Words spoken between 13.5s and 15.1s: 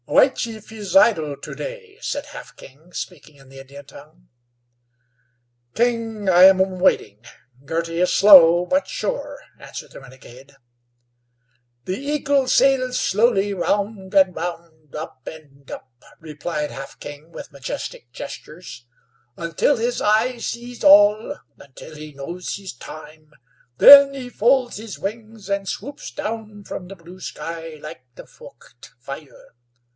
round and round,